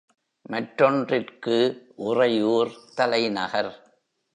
மற்றொன்றிற்கு 0.49 1.57
உறையூர் 1.95 2.71
தலைநகர். 2.95 3.71